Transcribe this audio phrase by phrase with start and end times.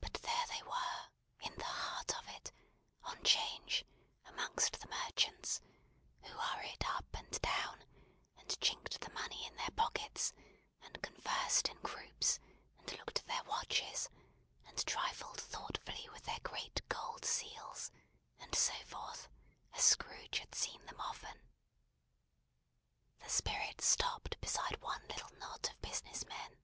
[0.00, 1.08] But there they were,
[1.40, 2.52] in the heart of it;
[3.04, 3.84] on 'Change,
[4.24, 5.60] amongst the merchants;
[6.22, 7.84] who hurried up and down,
[8.38, 10.32] and chinked the money in their pockets,
[10.80, 12.38] and conversed in groups,
[12.78, 14.08] and looked at their watches,
[14.64, 17.92] and trifled thoughtfully with their great gold seals;
[18.38, 19.28] and so forth,
[19.74, 21.42] as Scrooge had seen them often.
[23.18, 26.56] The Spirit stopped beside one little knot of business men.